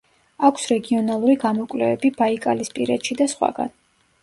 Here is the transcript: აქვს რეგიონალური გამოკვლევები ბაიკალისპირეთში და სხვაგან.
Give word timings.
აქვს 0.47 0.63
რეგიონალური 0.71 1.35
გამოკვლევები 1.43 2.13
ბაიკალისპირეთში 2.23 3.21
და 3.23 3.31
სხვაგან. 3.37 3.75